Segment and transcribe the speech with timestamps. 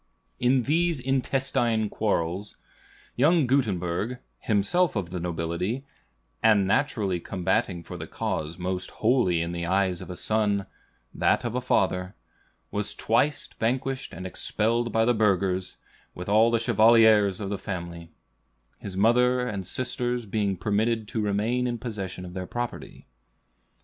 [0.39, 2.57] In these intestine quarrels,
[3.15, 5.85] young Gutenberg, himself of the nobility,
[6.41, 10.65] "and naturally combating for the cause most holy in the eyes of a son,
[11.13, 12.15] that of a father,"
[12.71, 15.77] was twice vanquished and expelled by the burghers,
[16.15, 18.09] with all the chevaliers of the family,
[18.79, 23.05] his mother and sisters being permitted to remain in possession of their property.